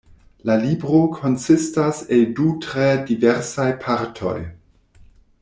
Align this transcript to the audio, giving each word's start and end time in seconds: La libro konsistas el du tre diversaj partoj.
La 0.49 0.53
libro 0.61 1.01
konsistas 1.17 1.99
el 2.17 2.25
du 2.41 2.49
tre 2.65 2.89
diversaj 3.11 3.69
partoj. 3.85 4.35